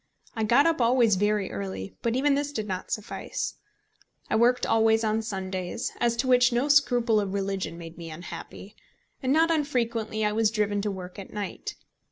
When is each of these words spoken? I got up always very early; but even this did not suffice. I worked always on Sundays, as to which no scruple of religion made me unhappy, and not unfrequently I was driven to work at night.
I 0.35 0.43
got 0.43 0.65
up 0.65 0.81
always 0.81 1.15
very 1.15 1.51
early; 1.51 1.95
but 2.01 2.15
even 2.15 2.33
this 2.33 2.51
did 2.51 2.67
not 2.67 2.89
suffice. 2.89 3.53
I 4.31 4.35
worked 4.35 4.65
always 4.65 5.03
on 5.03 5.21
Sundays, 5.21 5.91
as 5.99 6.15
to 6.15 6.27
which 6.27 6.51
no 6.51 6.69
scruple 6.69 7.19
of 7.19 7.35
religion 7.35 7.77
made 7.77 7.99
me 7.99 8.09
unhappy, 8.09 8.75
and 9.21 9.31
not 9.31 9.51
unfrequently 9.51 10.25
I 10.25 10.31
was 10.31 10.49
driven 10.49 10.81
to 10.81 10.89
work 10.89 11.19
at 11.19 11.31
night. 11.31 11.75